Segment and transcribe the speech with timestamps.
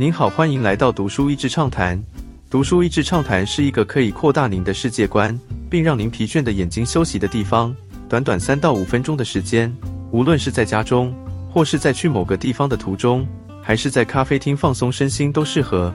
[0.00, 2.02] 您好，欢迎来到读书益智畅谈。
[2.48, 5.38] 读书益智畅谈是一个可以扩大您的世界观，
[5.68, 7.76] 并让您疲倦的眼睛休息的地方。
[8.08, 9.70] 短短三到五分钟的时间，
[10.10, 11.14] 无论是在家中，
[11.50, 13.28] 或是在去某个地方的途中，
[13.60, 15.94] 还是在咖啡厅放松身心，都适合。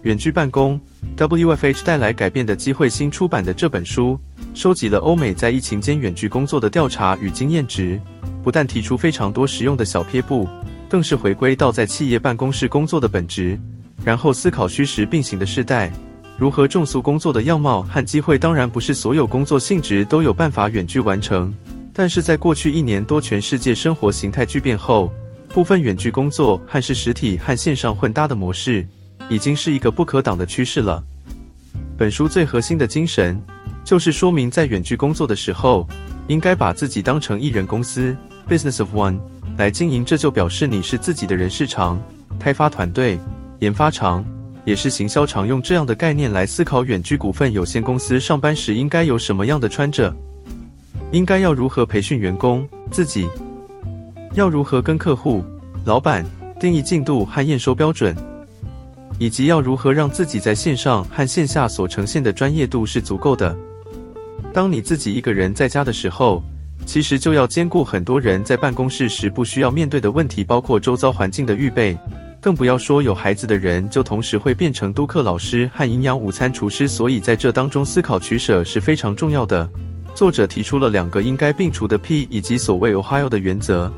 [0.00, 0.80] 远距办公
[1.14, 2.88] ，WFH 带来改变的机会。
[2.88, 4.18] 新出版的这本书，
[4.54, 8.00] 收集了欧美在疫情间远距工作的调查与经验值，
[8.42, 10.48] 不但提出非常多实用的小撇步，
[10.94, 13.58] 更是回归到在企业办公室工作的本质。
[14.04, 15.92] 然后思考虚实并行的时代，
[16.38, 18.38] 如何重塑工作的样貌和机会。
[18.38, 21.52] 当然，不是所有工作性质都有办法远距完成，
[21.92, 25.12] 但是在过去一年多，全世界生活形态巨变后，
[25.48, 28.86] 部分远距工作还是实体和线上混搭的模式，
[29.28, 31.02] 已经是一个不可挡的趋势了。
[31.98, 33.36] 本书最核心的精神，
[33.82, 35.88] 就是说明在远距工作的时候，
[36.28, 38.16] 应该把自己当成一人公司
[38.48, 39.18] （business of one）
[39.56, 42.00] 来经营，这就表示你是自己的人事长、
[42.38, 43.18] 开发团队。
[43.60, 44.24] 研发长
[44.64, 50.14] 也是行销常用这样的概念来思考，远距股份有限公司上班时应该有什么样的穿着，
[51.12, 53.28] 应该要如何培训员工，自己
[54.34, 55.42] 要如何跟客户、
[55.84, 56.26] 老板
[56.58, 58.14] 定义进度和验收标准，
[59.18, 63.56] 以及要如何让自己在线上和线下所呈现的专业度是足够的。
[64.52, 66.42] 当你自己一个人在家的时候，
[66.86, 71.96] 其实就要兼顾很多人在办公室时不需要面对的问题，包括周遭环境的预备。
[72.40, 79.68] 更不要说有孩子的人，就同时会变成督课老师和营养午餐厨师，所以在这当中思考取舍是非常重要的。
[80.14, 83.90] 作者提出了两个应该并除的 P，以及所谓 Ohio 的原则。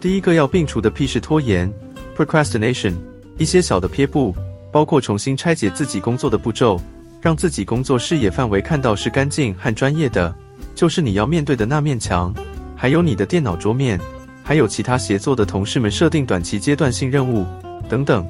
[0.00, 1.72] 第一个要并除的 P 是拖延
[2.16, 2.94] （procrastination），
[3.38, 4.34] 一些小的撇步，
[4.72, 6.80] 包括重新拆解自己工作的步骤，
[7.22, 10.34] 让自己工作视野范围看到是干净和专业的，
[10.76, 12.32] 就是你要面对的那面墙，
[12.76, 13.98] 还有你的电脑桌面。
[14.44, 17.44] 还有其他协作的同事们设定短期阶段性任务
[17.88, 18.24] 等等。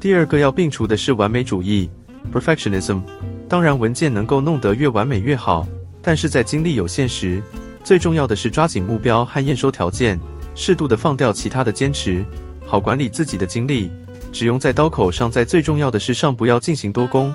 [0.00, 1.88] 第二个要摒除的是完美主义
[2.32, 3.00] （perfectionism）。
[3.48, 5.64] 当然，文件能够弄得越完美越好，
[6.02, 7.40] 但是在精力有限时，
[7.84, 10.18] 最重要的是抓紧目标和验收条件，
[10.56, 12.24] 适度的放掉其他的坚持，
[12.66, 13.92] 好管理自己的精力，
[14.32, 17.32] 只用在刀口上，在最重要的事上不要进行多功。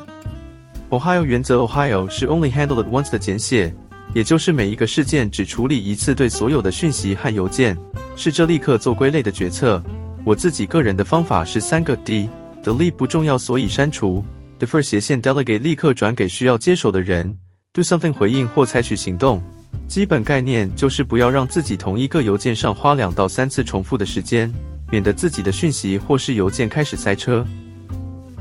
[0.89, 3.73] Ohio 原则 Ohio 是 Only Handle It Once 的简写。
[4.13, 7.77] 也就是每一个事件只处理一次对所有的讯息和邮件，
[8.16, 9.81] 是这立刻做归类的决策。
[10.25, 14.23] 我自己个人的方法是三个 D：delete 不重要，所以删除
[14.59, 17.38] ；defer 斜线 delegate 立刻转给需要接手的人
[17.73, 19.41] ；do something 回应或采取行动。
[19.88, 24.53] 基本概念就是不要让自己同一个邮件上花两到三次重复的时间，
[24.91, 27.45] 免得自己的讯息或是邮件开始塞车。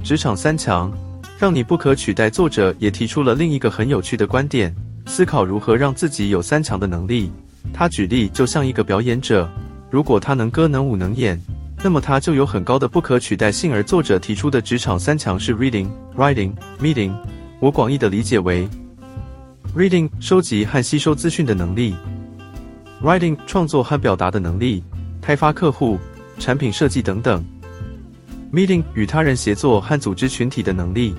[0.03, 0.93] 职场三强
[1.39, 2.29] 让你不可取代。
[2.29, 4.75] 作者也提出了另一个很有趣的观点。
[5.07, 7.31] 思考如何让自己有三强的能力。
[7.73, 9.49] 他举例，就像一个表演者，
[9.91, 11.41] 如果他能歌能舞能演，
[11.83, 13.73] 那么他就有很高的不可取代性。
[13.73, 17.13] 而作者提出的职场三强是 reading、writing、meeting。
[17.59, 18.69] 我广义的理解为
[19.77, 21.95] ：reading 收集和吸收资讯的能力
[23.03, 24.83] ；writing 创作和表达的能力，
[25.21, 25.99] 开发客户、
[26.39, 27.45] 产品设计等等
[28.53, 31.15] ；meeting 与他人协作和组织群体的能力。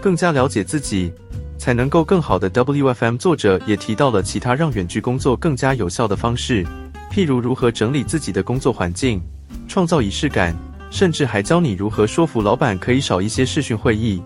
[0.00, 1.12] 更加了解自己。
[1.58, 3.16] 才能够更好的 WFM。
[3.16, 6.64] 作者也提到了其他让远距工作更加有效的方式，
[7.12, 9.20] 譬如如何整理自己的工作环境，
[9.66, 10.56] 创造仪式感，
[10.90, 14.22] 甚至还教你如何说服老板可以少一些视讯会议。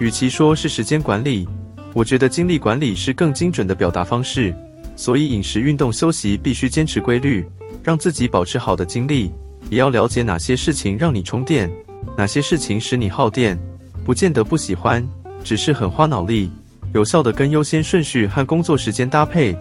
[0.00, 1.48] 与其说是时间管理，
[1.94, 4.54] 我觉得精力管理是更精准的表达方式。
[4.96, 7.44] 所以饮食、运动、休息必须坚持规律，
[7.82, 9.32] 让自己保持好的精力。
[9.70, 11.70] 也要了解哪些事情让你充电，
[12.16, 13.58] 哪些事情使你耗电，
[14.04, 15.04] 不见得不喜欢。
[15.44, 16.50] 只是很花脑力，
[16.94, 19.54] 有效的跟优先顺序和工作时间搭配。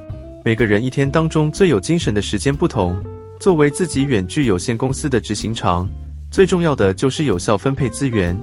[0.46, 2.98] 每个人一天当中最有精神的时间不同。
[3.40, 5.88] 作为自己远距有限公司的执行长，
[6.32, 8.38] 最重要的就是有效分配资源，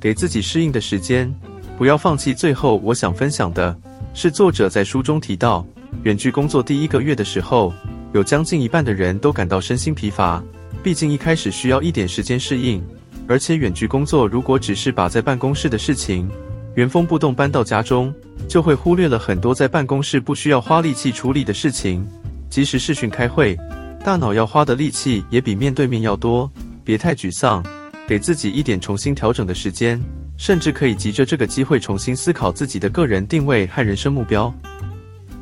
[0.00, 1.32] 给自己适应的时间，
[1.76, 2.32] 不要放弃。
[2.32, 3.76] 最后，我想分享的
[4.14, 5.66] 是，作者在书中提到，
[6.04, 7.72] 远距工作第一个月的时候，
[8.12, 10.40] 有将近一半的人都感到身心疲乏，
[10.80, 12.80] 毕竟一开始需要一点时间适应。
[13.26, 16.28] 而且远距工作，如果只是把在办公室的事情
[16.74, 18.12] 原封不动搬到家中，
[18.48, 22.06] 就会忽略了很多在办公室不需要花力气处理的事情。
[22.48, 23.56] 即使视讯开会，
[24.04, 26.50] 大脑要花的力气也比面对面要多。
[26.82, 27.64] 别太沮丧，
[28.08, 30.00] 给自己一点重新调整的时间，
[30.36, 34.52] 甚至可以急着这个机会重新思考自己的个人定位和人生目标。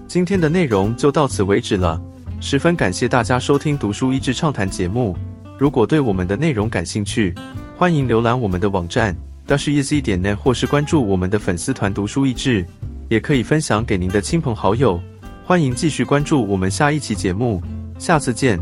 [0.06, 1.98] 今天的内容就到此为止了，
[2.40, 5.16] 十分感谢大家收听《读书益智畅谈》节目。
[5.58, 7.34] 如果对我们的内容感兴趣，
[7.78, 9.14] 欢迎浏览我们的网站
[9.46, 12.66] d a s h e z 点 net，或是关注我们的粉丝团“读书益智”，
[13.08, 15.00] 也可以分享给您的亲朋好友。
[15.44, 17.62] 欢迎继续关注我们下一期节目，
[17.96, 18.58] 下次见。